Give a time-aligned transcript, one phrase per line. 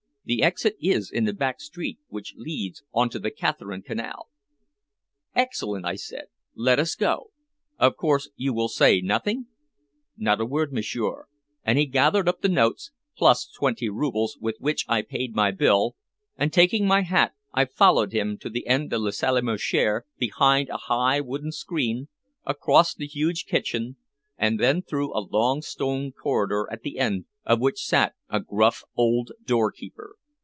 [0.23, 4.29] The exit is in a back street which leads on to the Catherine Canal."
[5.35, 6.25] "Excellent!" I said.
[6.55, 7.31] "Let us go.
[7.79, 9.47] Of course you will say nothing?"
[10.15, 11.25] "Not a word, m'sieur,"
[11.65, 15.95] and he gathered up the notes plus twenty roubles with which I paid my bill,
[16.37, 20.05] and taking my hat I followed him to the end of the salle à manger
[20.17, 22.07] behind a high wooden screen,
[22.45, 23.97] across the huge kitchen,
[24.37, 28.83] and then through a long stone corridor at the end of which sat a gruff
[28.95, 30.15] old doorkeeper.